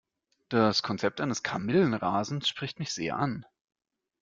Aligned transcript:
Das 0.49 0.81
Konzept 0.81 1.21
eines 1.21 1.43
Kamillenrasens 1.43 2.47
spricht 2.49 2.79
mich 2.79 2.91
sehr 2.91 3.17
an. 3.17 3.45